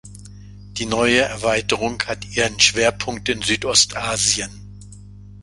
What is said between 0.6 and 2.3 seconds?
Die neue Erweiterung hat